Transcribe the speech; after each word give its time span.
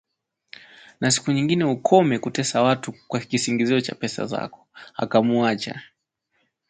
“Na 1.01 1.11
siku 1.11 1.31
nyingine 1.31 1.65
ukome 1.65 2.19
kutesa 2.19 2.61
watu 2.61 2.93
kwa 3.07 3.19
kisingizio 3.19 3.81
cha 3.81 3.95
pesa 3.95 4.25
zako!” 4.25 4.67
Akamuacha 4.95 5.81